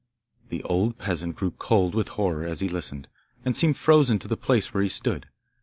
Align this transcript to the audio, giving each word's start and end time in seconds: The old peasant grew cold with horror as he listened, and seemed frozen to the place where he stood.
The 0.49 0.63
old 0.63 0.97
peasant 0.97 1.35
grew 1.35 1.51
cold 1.51 1.93
with 1.93 2.07
horror 2.17 2.43
as 2.43 2.59
he 2.59 2.67
listened, 2.67 3.07
and 3.45 3.55
seemed 3.55 3.77
frozen 3.77 4.17
to 4.17 4.27
the 4.27 4.35
place 4.35 4.73
where 4.73 4.81
he 4.81 4.89
stood. 4.89 5.27